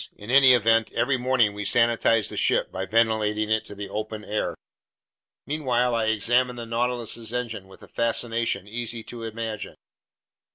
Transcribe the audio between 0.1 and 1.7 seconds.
In any event, every morning we